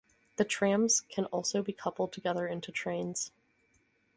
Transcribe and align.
The 0.37 0.45
trams 0.45 1.01
can 1.01 1.25
also 1.25 1.61
be 1.61 1.73
coupled 1.73 2.11
together 2.11 2.47
into 2.47 2.71
trains. 2.71 3.31